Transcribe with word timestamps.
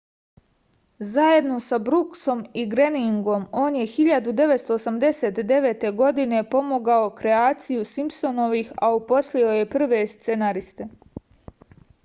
zajedno 1.15 1.57
sa 1.63 1.77
bruksom 1.89 2.39
i 2.61 2.61
greningom 2.69 3.43
on 3.63 3.75
je 3.79 3.83
1989. 3.91 5.83
godine 5.99 6.39
pomogao 6.55 7.11
kreaciju 7.21 7.85
simpsonovih 7.91 8.73
a 8.87 8.91
uposlio 9.01 9.53
je 9.59 9.67
i 9.67 9.69
prve 9.77 10.01
scenariste 10.17 10.89